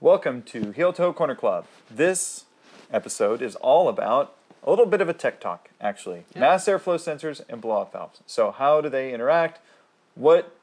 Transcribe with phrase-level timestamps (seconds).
[0.00, 1.66] Welcome to Heel Toe Corner Club.
[1.90, 2.44] This
[2.88, 4.32] episode is all about
[4.62, 6.22] a little bit of a tech talk, actually.
[6.36, 8.20] Mass airflow sensors and blow off valves.
[8.24, 9.58] So, how do they interact?
[10.14, 10.54] What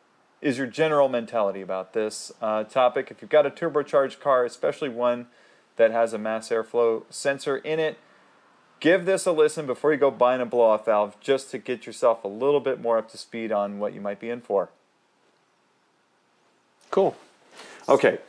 [0.41, 3.09] is your general mentality about this uh, topic?
[3.11, 5.27] If you've got a turbocharged car, especially one
[5.75, 7.97] that has a mass airflow sensor in it,
[8.79, 11.85] give this a listen before you go buying a blow off valve just to get
[11.85, 14.69] yourself a little bit more up to speed on what you might be in for.
[16.89, 17.17] Cool.
[17.89, 18.19] Okay,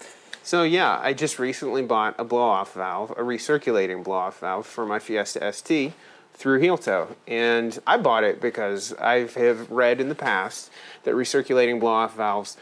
[0.47, 5.01] So yeah, I just recently bought a blow-off valve, a recirculating blow-off valve for my
[5.01, 5.93] Fiesta ST
[6.35, 10.71] through Heel Toe, and I bought it because I have read in the past
[11.03, 12.57] that recirculating blow-off valves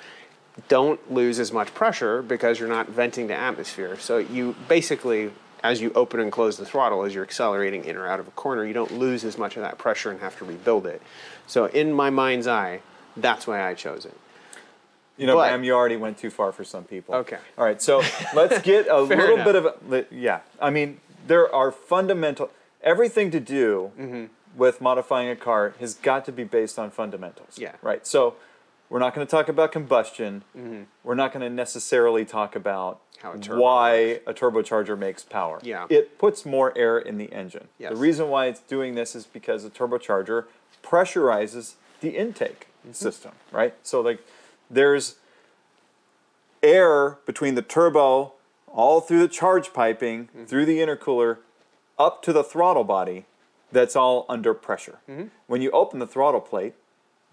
[0.68, 3.98] don't lose as much pressure because you're not venting to atmosphere.
[3.98, 5.32] So you basically,
[5.62, 8.30] as you open and close the throttle, as you're accelerating in or out of a
[8.30, 11.02] corner, you don't lose as much of that pressure and have to rebuild it.
[11.46, 12.80] So in my mind's eye,
[13.14, 14.16] that's why I chose it.
[15.16, 17.14] You know, But- you already went too far for some people.
[17.14, 17.38] Okay.
[17.56, 18.02] All right, so
[18.34, 19.44] let's get a little enough.
[19.46, 20.40] bit of a, yeah.
[20.60, 22.50] I mean, there are fundamental
[22.82, 24.24] everything to do Mm-hmm.
[24.56, 27.58] with modifying a car has got to be based on fundamentals.
[27.58, 27.72] Yeah.
[27.80, 28.06] Right.
[28.06, 28.34] So
[28.90, 30.42] we're not going to talk about combustion.
[31.02, 33.52] We're not going to necessarily talk about Mm-hmm.
[33.54, 35.58] A why a turbocharger makes power.
[35.62, 35.86] Yeah.
[35.88, 37.68] It puts more air in the engine.
[37.78, 37.92] Yes.
[37.92, 40.44] The reason why it's doing this is because a turbocharger
[40.82, 42.92] pressurizes the intake Mm-hmm.
[42.92, 43.72] system, right?
[43.82, 44.18] So like
[44.70, 45.16] there's
[46.62, 48.32] air between the turbo
[48.66, 50.44] all through the charge piping, mm-hmm.
[50.44, 51.38] through the intercooler,
[51.98, 53.24] up to the throttle body
[53.70, 54.98] that's all under pressure.
[55.08, 55.26] Mm-hmm.
[55.46, 56.74] When you open the throttle plate,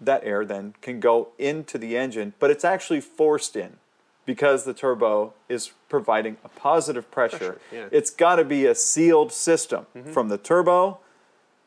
[0.00, 3.76] that air then can go into the engine, but it's actually forced in
[4.24, 7.38] because the turbo is providing a positive pressure.
[7.38, 7.88] Pressure, yeah.
[7.90, 10.12] It's got to be a sealed system mm-hmm.
[10.12, 10.98] from the turbo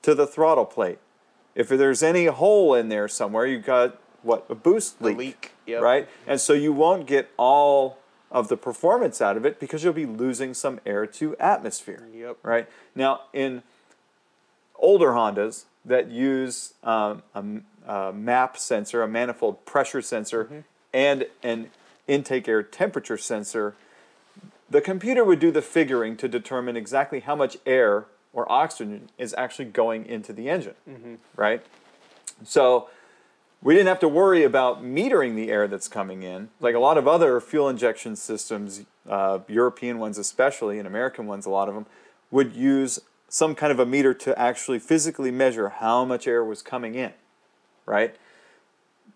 [0.04, 1.00] to the throttle plate.
[1.54, 5.82] If there's any hole in there somewhere, you've got what a boost leak, leak, yep.
[5.82, 6.08] right?
[6.28, 7.98] And so you won't get all
[8.32, 12.38] of the performance out of it because you'll be losing some air to atmosphere, Yep.
[12.44, 12.68] right?
[12.96, 13.64] Now in
[14.78, 17.44] older Hondas that use um, a,
[18.10, 20.60] a MAP sensor, a manifold pressure sensor, Mm-hmm.
[20.94, 21.70] and an
[22.08, 23.76] intake air temperature sensor,
[24.70, 29.34] the computer would do the figuring to determine exactly how much air or oxygen is
[29.38, 30.74] actually going into the engine,
[31.36, 31.64] right?
[32.44, 32.90] So
[33.66, 36.50] we didn't have to worry about metering the air that's coming in.
[36.60, 41.48] Like a lot of other fuel injection systems, uh, European ones especially, and American ones,
[41.48, 41.88] a lot of them,
[42.30, 46.62] would use some kind of a meter to actually physically measure how much air was
[46.62, 47.12] coming in,
[47.88, 48.16] right?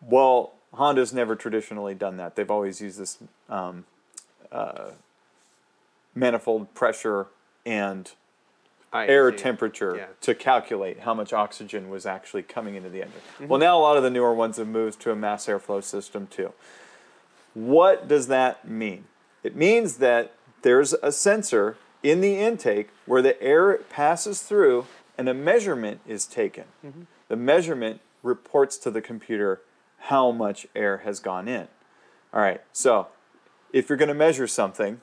[0.01, 2.35] Well, Honda's never traditionally done that.
[2.35, 3.85] They've always used this um,
[4.51, 4.89] uh,
[6.15, 7.27] manifold pressure
[7.67, 8.11] and
[8.93, 9.37] air see.
[9.37, 10.05] temperature Yeah.
[10.21, 13.21] to calculate how much oxygen was actually coming into the engine.
[13.35, 13.47] Mm-hmm.
[13.47, 16.27] Well, now a lot of the newer ones have moved to a mass airflow system
[16.27, 16.53] too.
[17.53, 19.05] What does that mean?
[19.43, 24.85] It means that there's a sensor in the intake where the air passes through
[25.17, 26.65] and a measurement is taken.
[26.85, 27.01] Mm-hmm.
[27.27, 29.61] The measurement reports to the computer
[30.03, 31.67] how much air has gone in.
[32.33, 33.07] All right, so
[33.73, 35.01] if you're going to measure something,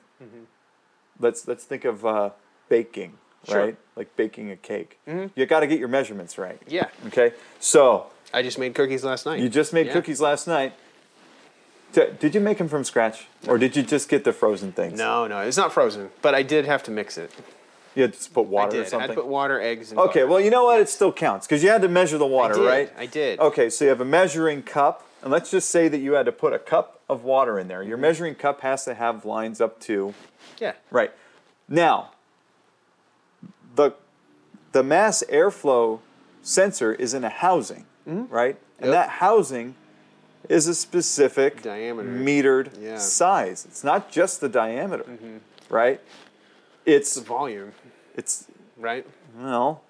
[1.19, 2.31] let's let's think of uh,
[2.69, 3.26] baking, Mm-hmm.
[3.45, 3.55] Sure.
[3.57, 3.65] Mm-hmm.
[3.65, 3.77] right?
[3.95, 4.99] Like baking a cake.
[5.05, 6.61] You got to get your measurements right.
[6.67, 6.87] Yeah.
[7.07, 7.33] Okay.
[7.59, 9.39] So I just made cookies last night.
[9.39, 9.93] you just made Yeah.
[9.93, 10.73] cookies last night.
[11.93, 14.99] Did you make them from scratch, or did you just get the frozen things?
[14.99, 17.31] No, no, it's not frozen, but I did have to mix it.
[17.95, 18.79] You had to put I water did.
[18.81, 19.09] or I something.
[19.09, 20.27] to put water, eggs, and Okay, butter.
[20.27, 20.79] well, you know what?
[20.81, 22.93] It still counts because you had to measure the water, did, right?
[22.97, 23.39] I did.
[23.39, 26.31] Okay, so you have a measuring cup, and let's just say that you had to
[26.31, 27.79] put a cup of water in there.
[27.79, 27.89] Mm-hmm.
[27.89, 30.13] Your measuring cup has to have lines up to
[30.59, 30.73] Yeah.
[30.91, 31.11] right.
[31.67, 32.11] Now,
[33.77, 33.93] the
[34.73, 35.99] the mass airflow
[36.41, 38.57] sensor is in a housing, right?
[38.79, 38.93] And Yep.
[38.93, 39.75] that housing
[40.49, 42.07] is a specific Diameter.
[42.09, 42.97] metered Yeah.
[42.97, 43.65] size.
[43.65, 45.05] It's not just the diameter,
[45.69, 45.99] right?
[46.85, 47.71] It's The volume,
[48.15, 48.45] it's
[48.77, 49.05] right?
[49.37, 49.81] well,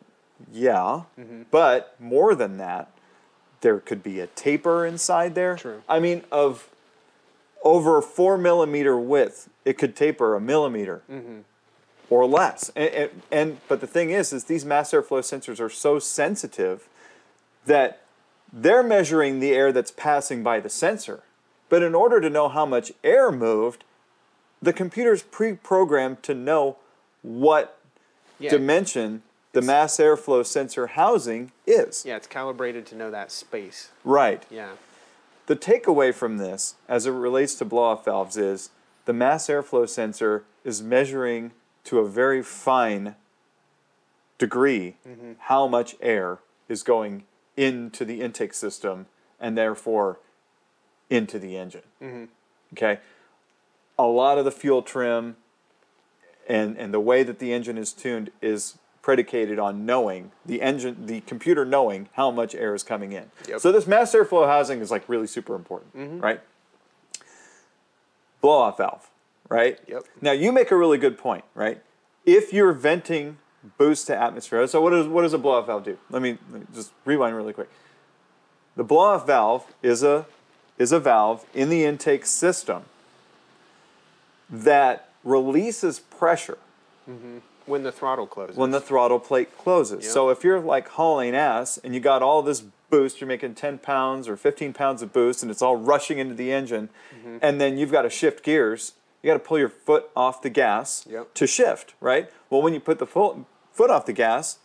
[0.52, 1.44] yeah, Mm-hmm.
[1.52, 2.90] but more than that,
[3.62, 5.56] there could be a taper inside there.
[5.58, 5.82] True.
[5.90, 6.70] I mean, of
[7.64, 11.40] over four millimeter width, it could taper a millimeter Mm-hmm.
[12.10, 12.72] Or less.
[12.76, 16.88] And, and, and but the thing is, is these mass airflow sensors are so sensitive
[17.66, 18.02] that
[18.52, 21.22] they're measuring the air that's passing by the sensor.
[21.70, 23.84] But in order to know how much air moved,
[24.62, 26.78] the computer's pre-programmed to know
[27.22, 27.78] what
[28.40, 28.52] Yeah.
[28.52, 32.06] dimension the mass airflow sensor housing is.
[32.06, 33.90] yeah, it's calibrated to know that space.
[34.04, 34.44] Right.
[34.52, 34.74] Yeah.
[35.48, 38.70] The takeaway from this, as it relates to blow-off valves, is
[39.06, 41.52] the mass airflow sensor is measuring
[41.88, 43.16] to a very fine
[44.38, 45.34] degree mm-hmm.
[45.40, 47.24] how much air is going
[47.56, 49.08] into the intake system
[49.40, 50.20] and therefore
[51.10, 51.84] into the engine.
[52.02, 52.26] Mm-hmm.
[52.74, 53.00] Okay.
[53.98, 55.38] a lot of the fuel trim
[56.48, 61.06] and and the way that the engine is tuned is predicated on knowing the engine
[61.06, 63.32] the computer knowing how much air is coming in.
[63.48, 63.62] Yep.
[63.62, 66.20] So this mass airflow housing is like really super important, mm-hmm.
[66.20, 66.42] right?
[68.42, 69.10] Blow off valve,
[69.50, 69.80] right?
[69.88, 70.04] Yep.
[70.22, 71.82] Now you make a really good point, right?
[72.26, 73.38] If you're venting
[73.78, 75.98] boost to atmosphere, so what does what does a blow off valve do?
[76.10, 77.70] Let me, let me just rewind really quick.
[78.76, 80.26] The blow off valve is a
[80.78, 82.84] is a valve in the intake system
[84.50, 86.58] that releases pressure
[87.66, 88.56] When the throttle closes.
[88.56, 90.04] when the throttle plate closes.
[90.04, 90.12] Yep.
[90.14, 93.80] So if you're like hauling ass and you got all this boost, you're making 10
[93.80, 97.38] pounds or 15 pounds of boost and it's all rushing into the engine, Mm-hmm.
[97.42, 100.50] and then you've got to shift gears, you got to pull your foot off the
[100.50, 101.34] gas Yep.
[101.36, 102.30] to shift, right?
[102.50, 103.38] Well, when you put the foot,
[103.74, 104.60] foot off the gas,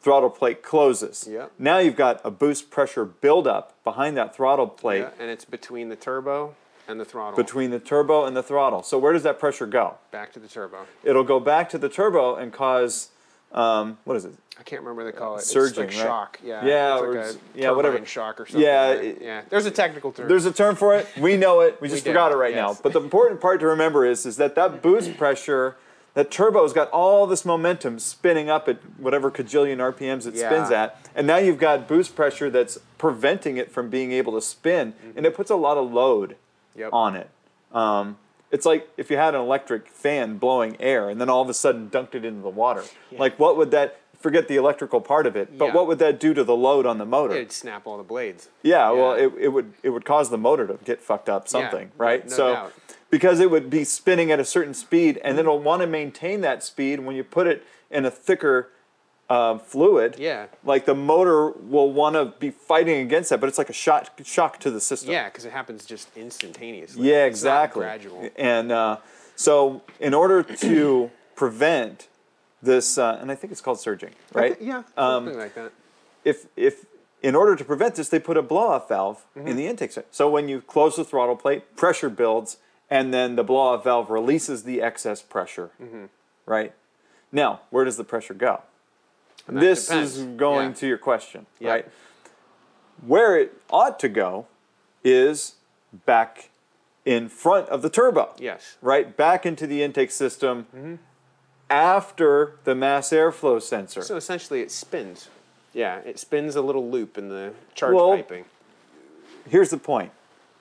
[0.00, 1.28] throttle plate closes.
[1.30, 1.52] Yep.
[1.58, 5.88] Now you've got a boost pressure buildup behind that throttle plate yeah, and it's between
[5.90, 6.54] the turbo
[6.88, 7.36] and the throttle.
[7.36, 8.82] between the turbo and the throttle.
[8.82, 9.98] So where does that pressure go?
[10.10, 10.86] Back to the turbo.
[11.04, 13.10] It'll go back to the turbo and cause
[13.52, 14.34] um, what is it?
[14.58, 15.42] I can't remember what they call it.
[15.42, 16.02] Surging, it's right?
[16.04, 16.38] shock.
[16.44, 16.64] Yeah.
[16.64, 18.04] Yeah, It's or like a yeah, whatever.
[18.04, 18.60] shock or something.
[18.62, 19.04] Yeah, right?
[19.04, 19.42] it- yeah.
[19.48, 20.28] There's a technical term.
[20.28, 21.06] There's a term for it.
[21.18, 21.80] We know it.
[21.80, 22.76] We just do, forgot it right yes.
[22.76, 22.78] now.
[22.82, 25.76] But the important part to remember is is that that boost pressure,
[26.12, 31.08] that turbo's got all this momentum spinning up at whatever cajillion RPMs it spins at,
[31.14, 35.24] and now you've got boost pressure that's preventing it from being able to spin, and
[35.24, 36.36] it puts a lot of load
[36.72, 36.80] Mm-hmm.
[36.80, 36.90] Yep.
[36.92, 37.30] on it.
[37.72, 38.16] Um,
[38.50, 41.54] it's like if you had an electric fan blowing air and then all of a
[41.54, 42.84] sudden dunked it into the water.
[43.16, 43.96] Like what would that?
[44.18, 45.72] Forget the electrical part of it, but Yeah.
[45.72, 47.34] what would that do to the load on the motor?
[47.34, 48.50] It'd snap all the blades.
[48.62, 51.90] Yeah, well, it, it would it would cause the motor to get fucked up, something,
[51.96, 52.28] right?
[52.28, 52.72] no so, doubt.
[53.08, 56.42] because it would be spinning at a certain speed, and then it'll want to maintain
[56.42, 57.00] that speed.
[57.00, 58.68] When you put it in a thicker
[59.30, 60.46] uh, fluid, Yeah.
[60.64, 64.10] like the motor will want to be fighting against that, but it's like a shock
[64.24, 65.12] shock to the system.
[65.12, 67.08] Yeah, because it happens just instantaneously.
[67.08, 67.82] Yeah, It's exactly.
[67.82, 68.28] gradual.
[68.36, 68.96] And uh,
[69.36, 72.08] so, in order to prevent
[72.60, 74.60] this, uh, and I think it's called surging, right?
[74.60, 75.72] Yeah, Um, something like that.
[76.24, 76.84] if if
[77.22, 79.46] in order to prevent this, they put a blow off valve Mm-hmm.
[79.48, 79.92] in the intake.
[79.92, 80.06] set.
[80.10, 82.56] So when you close the throttle plate, pressure builds,
[82.90, 85.70] and then the blow off valve releases the excess pressure.
[85.80, 86.06] Mm-hmm.
[86.46, 86.72] Right.
[87.30, 88.62] Now, where does the pressure go?
[89.50, 90.74] And This is going Yeah.
[90.74, 91.70] to your question, Yeah.
[91.70, 91.88] right?
[93.06, 94.46] Where it ought to go
[95.02, 95.56] is
[96.06, 96.50] back
[97.04, 98.76] in front of the turbo Yes.
[98.82, 100.94] right back into the intake system Mm-hmm.
[101.68, 104.02] after the mass airflow sensor.
[104.02, 105.28] So essentially, it spins.
[105.72, 108.44] Yeah, it spins a little loop in the charge Well, piping.
[109.48, 110.12] Here's the point: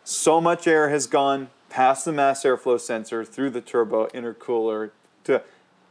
[0.04, 4.92] so much air has gone past the mass airflow sensor through the turbo intercooler
[5.26, 5.42] to,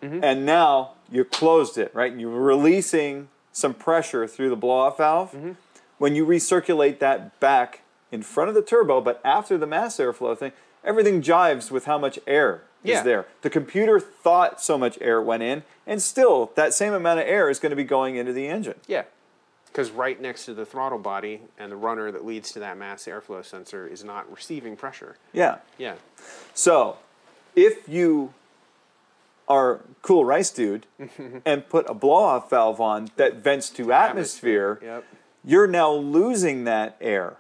[0.03, 0.23] Mm-hmm.
[0.23, 2.17] and now you closed it, right?
[2.17, 5.33] You're releasing some pressure through the blow-off valve.
[5.33, 5.53] Mm-hmm.
[5.99, 7.81] When you recirculate that back
[8.13, 10.53] in front of the turbo, but after the mass airflow thing,
[10.85, 12.99] everything jives with how much air Yeah.
[12.99, 13.27] is there.
[13.43, 17.51] The computer thought so much air went in, and still that same amount of air
[17.51, 18.77] is going to be going into the engine.
[18.87, 19.03] Yeah.
[19.67, 23.05] Because right next to the throttle body and the runner that leads to that mass
[23.07, 25.17] airflow sensor is not receiving pressure.
[25.33, 25.57] Yeah.
[25.77, 25.95] Yeah.
[26.55, 26.99] So,
[27.57, 28.33] if you
[29.49, 30.87] are cool rice dude
[31.45, 35.05] and put a blow off valve on that vents to atmosphere, Yep.
[35.45, 37.37] you're now losing that air.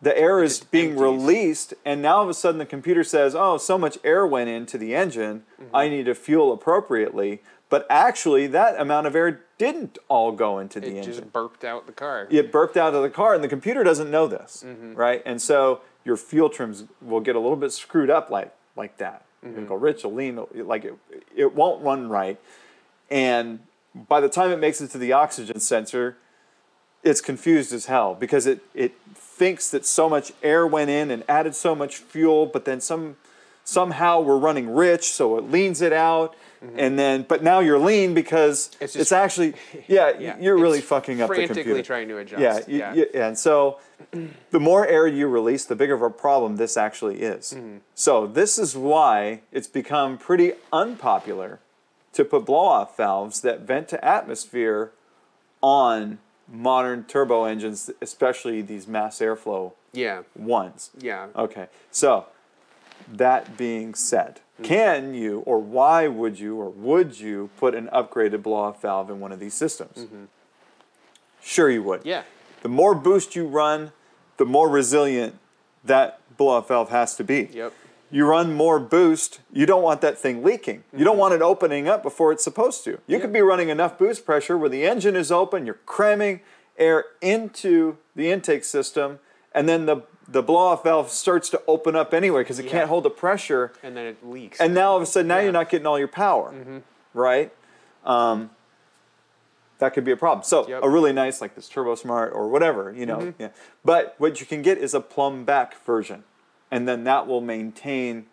[0.00, 1.02] The air is just being empties.
[1.02, 4.48] released, and now all of a sudden the computer says, "Oh, so much air went
[4.48, 5.42] into the engine.
[5.60, 5.74] Mm-hmm.
[5.74, 10.78] I need to fuel appropriately." But actually, that amount of air didn't all go into
[10.80, 12.28] the It engine It just burped out the car.
[12.30, 14.94] it burped out of the car and the computer doesn't know this Mm-hmm.
[14.94, 18.96] right and so your fuel trims will get a little bit screwed up like like
[18.98, 19.54] that Mm-hmm.
[19.54, 20.94] it'll go rich it'll lean like it,
[21.36, 22.40] it won't run right
[23.10, 23.60] and
[23.94, 26.16] by the time it makes it to the oxygen sensor
[27.04, 31.22] it's confused as hell because it it thinks that so much air went in and
[31.28, 33.16] added so much fuel but then some
[33.62, 36.34] somehow we're running rich so it leans it out
[36.76, 38.84] and then but now you're lean because Mm-hmm.
[38.84, 39.54] It's it's, actually
[39.88, 40.36] yeah, Yeah.
[40.40, 42.40] you're really fucking up the frantically computer trying to adjust.
[42.42, 42.94] yeah, you, Yeah.
[42.94, 43.78] you- and so
[44.50, 47.54] the more air you release, the bigger of a problem this actually is.
[47.56, 47.78] Mm-hmm.
[47.94, 51.60] So this is why it's become pretty unpopular
[52.12, 54.92] to put blow-off valves that vent to atmosphere
[55.60, 56.18] on
[56.50, 60.22] modern turbo engines, especially these mass airflow Yeah.
[60.34, 60.90] ones.
[60.98, 61.26] Yeah.
[61.36, 62.26] Okay, so
[63.06, 64.47] that being said, Mm-hmm.
[64.62, 69.20] Can you or why would you or would you put an upgraded blow-off valve in
[69.20, 70.06] one of these systems?
[71.42, 72.00] Sure, you would.
[72.00, 72.08] Mm-hmm.
[72.08, 72.22] Yeah.
[72.62, 73.92] The more boost you run,
[74.36, 75.38] the more resilient
[75.84, 77.48] that blow-off valve has to be.
[77.52, 77.72] Yep.
[78.10, 80.82] You run more boost, you don't want that thing leaking.
[80.96, 83.00] You don't want it opening up before it's supposed to.
[83.06, 86.40] You could be running enough boost pressure where the engine is open, you're cramming
[86.78, 89.18] air into the intake system,
[89.52, 92.72] and then the the blow off valve starts to open up anyway because it Yeah.
[92.72, 93.72] can't hold the pressure.
[93.82, 94.60] And then it leaks.
[94.60, 95.44] And now all of a sudden, now Yeah.
[95.44, 96.78] you're not getting all your power, mm-hmm.
[97.14, 97.52] right?
[98.04, 98.50] Um,
[99.78, 100.44] that could be a problem.
[100.44, 100.82] So Yep.
[100.82, 103.18] a really nice like this Turbosmart or whatever, you know.
[103.18, 103.42] Mm-hmm.
[103.42, 103.48] Yeah.
[103.84, 106.24] But what you can get is a plumb back version,
[106.70, 108.26] and then that will maintain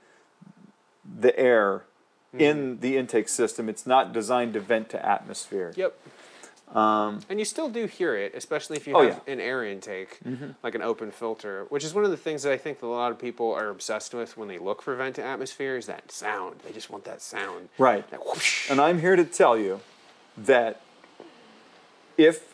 [1.03, 1.85] the air
[2.33, 2.81] in mm-hmm.
[2.81, 3.69] the intake system.
[3.69, 5.71] It's not designed to vent to atmosphere.
[5.75, 5.97] Yep.
[6.73, 9.15] Um, And you still do hear it, especially if you Oh, have yeah.
[9.19, 9.31] Mm-hmm.
[9.31, 10.19] an air intake,
[10.63, 12.87] like an open filter, which is one of the things that I think that a
[12.87, 16.11] lot of people are obsessed with when they look for vent to atmosphere is that
[16.11, 16.59] sound.
[16.65, 17.69] They just want that sound.
[17.77, 18.09] Right.
[18.09, 18.19] That.
[18.69, 19.79] And I'm here to tell you
[20.37, 20.81] that
[22.17, 22.53] if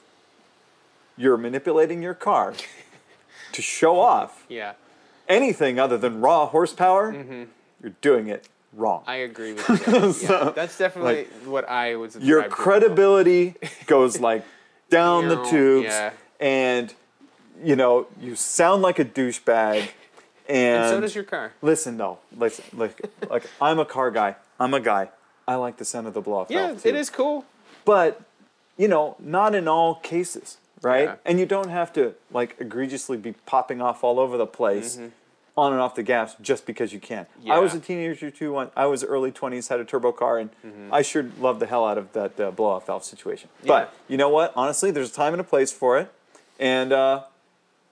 [1.18, 2.54] you're manipulating your car
[3.54, 4.74] to show off yeah,
[5.28, 7.14] anything other than raw horsepower,
[7.82, 9.02] you're doing it wrong.
[9.02, 9.10] Mm-hmm.
[9.10, 10.30] I agree with you.
[10.30, 12.16] yeah, that's definitely what I was.
[12.16, 13.56] Your credibility
[13.88, 14.44] goes like
[14.90, 16.12] down the tubes, yeah.
[16.40, 16.94] and
[17.64, 19.78] you know you sound like a douchebag.
[19.82, 19.88] And,
[20.50, 21.54] And so does your car.
[21.62, 23.00] listen, though, listen, like,
[23.30, 24.36] like I'm a car guy.
[24.60, 25.10] I'm a guy.
[25.48, 27.46] I like the sound of the blow off Yeah, it is cool.
[27.86, 28.22] but
[28.78, 31.16] you know not in all cases right Yeah.
[31.26, 34.98] and you don't have to like egregiously be popping off all over the place
[35.58, 37.26] on and off the gas just because you can.
[37.50, 37.74] I was.
[37.74, 40.94] A teenager too when i was early 20s had a turbo car and Mm-hmm.
[40.94, 43.50] i sure loved the hell out of that uh, blow off valve situation.
[43.66, 44.54] But you know what?
[44.56, 46.12] Honestly there's a time and a place for it.
[46.60, 47.24] And uh,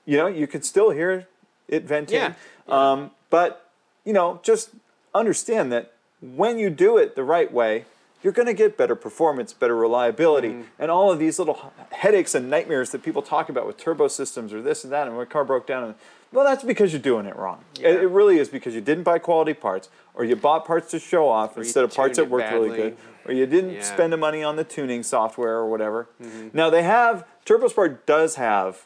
[0.06, 1.28] you know you can still hear
[1.68, 2.16] it venting.
[2.18, 2.34] Yeah.
[2.68, 3.70] Um, but
[4.06, 4.70] you know just
[5.14, 7.86] understand that when you do it the right way
[8.22, 10.62] you're going to get better performance better reliability Mm-hmm.
[10.82, 14.54] and all of these little headaches and nightmares that people talk about with turbo systems
[14.54, 15.96] or this and that and my car broke down and
[16.32, 17.90] well that's because you're doing it wrong It- Yeah.
[18.02, 21.28] it, really is because you didn't buy quality parts or you bought parts to show
[21.30, 23.80] off you instead of parts that it worked really good or you didn't Yeah.
[23.82, 23.94] Mm-hmm.
[23.94, 26.08] spend the money on the tuning software or whatever
[26.54, 28.86] now they have Turbosmart does have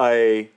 [0.00, 0.50] a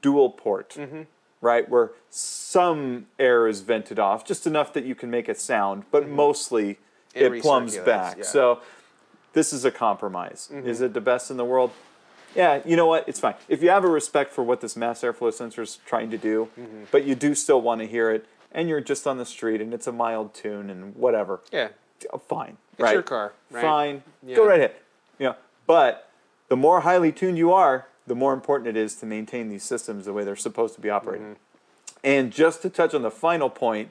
[0.00, 1.02] dual port, Mm-hmm.
[1.40, 1.68] right?
[1.68, 6.08] Where some air is vented off, just enough that you can make a sound, but
[6.08, 6.82] mostly Mm-hmm.
[7.14, 8.16] It it, plumbs recirculates, back.
[8.16, 8.22] yeah.
[8.24, 8.32] Mm-hmm.
[8.32, 8.60] So
[9.32, 10.50] this is a compromise.
[10.52, 11.70] Is it the best in the world?
[12.34, 13.06] Yeah, you know what?
[13.08, 13.34] It's fine.
[13.48, 16.48] If you have a respect for what this mass airflow sensor is trying to do,
[16.58, 16.84] Mm-hmm.
[16.90, 19.72] but you do still want to hear it, and you're just on the street and
[19.74, 21.68] it's a mild tune and whatever, Yeah,
[22.12, 22.56] uh, fine.
[22.72, 22.92] it's right?
[22.94, 23.32] your car.
[23.50, 23.62] Right?
[23.62, 24.02] Fine.
[24.26, 24.36] Yeah.
[24.36, 24.74] Go right ahead.
[25.18, 26.08] You know, but
[26.48, 30.04] the more highly tuned you are, the more important it is to maintain these systems
[30.06, 31.26] the way they're supposed to be operating.
[31.34, 32.04] Mm-hmm.
[32.04, 33.90] And just to touch on the final point,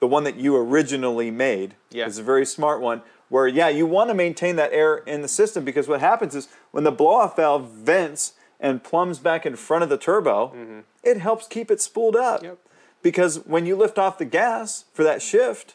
[0.00, 2.06] the one that you originally made Yeah.
[2.06, 3.02] is a very smart one.
[3.28, 6.48] Where yeah, you want to maintain that air in the system because what happens is
[6.70, 11.46] when the blow-off valve vents and plumbs back in front of the turbo, it helps
[11.46, 12.38] keep it spooled up.
[12.38, 12.46] Mm-hmm.
[12.46, 12.58] Yep.
[13.02, 15.74] Because when you lift off the gas for that shift,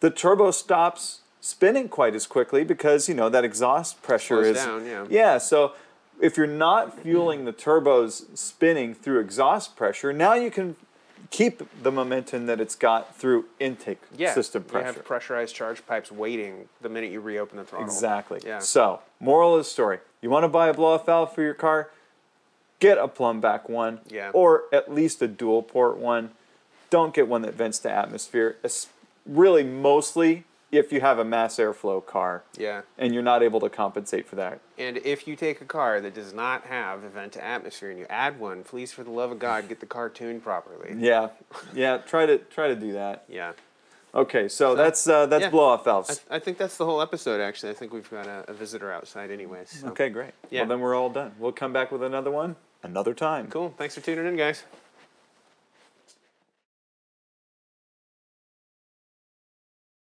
[0.00, 4.64] the turbo stops spinning quite as quickly because you know that exhaust pressure Slows is
[4.64, 5.06] down, yeah.
[5.08, 5.72] yeah so
[6.20, 10.76] if you're not fueling the turbos spinning through exhaust pressure now you can
[11.30, 14.88] keep the momentum that it's got through intake Yeah, system pressure.
[14.88, 17.86] You have pressurized charge pipes waiting the minute you reopen the throttle.
[17.86, 18.58] exactly Yeah.
[18.58, 21.54] so moral of the story you want to buy a blow off valve for your
[21.54, 21.90] car
[22.80, 24.30] get a plumb back one Yeah.
[24.34, 26.30] or at least a dual port one
[26.90, 28.88] don't get one that vents to atmosphere es-
[29.24, 32.82] really mostly if you have a mass airflow car Yeah.
[32.96, 34.60] and you're not able to compensate for that.
[34.78, 37.98] And if you take a car that does not have a vent to atmosphere and
[37.98, 40.94] you add one, please, for the love of God, get the car tuned properly.
[40.98, 41.28] Yeah,
[41.74, 41.98] yeah.
[41.98, 43.24] Try to try to do that.
[43.28, 43.52] Yeah.
[44.12, 45.50] Okay, so, that's uh, that's yeah.
[45.50, 46.20] blow off I, valves.
[46.28, 47.70] I think that's the whole episode, actually.
[47.70, 49.70] I think we've got a, a visitor outside, anyways.
[49.70, 49.88] so.
[49.88, 50.32] Okay, great.
[50.50, 50.62] Yeah.
[50.62, 51.32] Well, then we're all done.
[51.38, 53.46] We'll come back with another one another time.
[53.48, 53.72] Cool.
[53.76, 54.64] Thanks for tuning in, guys.